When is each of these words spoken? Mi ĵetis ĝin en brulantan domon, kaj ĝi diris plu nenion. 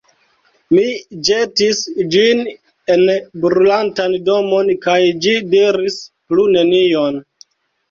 Mi 0.77 0.85
ĵetis 1.27 1.81
ĝin 2.15 2.41
en 2.95 3.05
brulantan 3.45 4.17
domon, 4.33 4.73
kaj 4.89 4.97
ĝi 5.27 5.37
diris 5.55 6.01
plu 6.33 6.49
nenion. 6.59 7.25